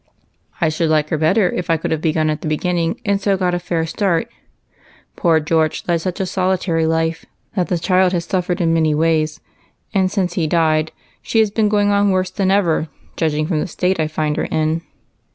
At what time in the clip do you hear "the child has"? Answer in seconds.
7.67-8.25